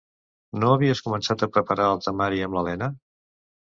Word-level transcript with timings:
No 0.61 0.69
havies 0.77 1.01
començat 1.09 1.45
a 1.45 1.49
preparar 1.57 1.87
el 1.93 2.03
temari 2.09 2.43
amb 2.47 2.59
l'Elena? 2.59 2.89